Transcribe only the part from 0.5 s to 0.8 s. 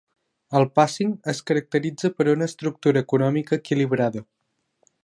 El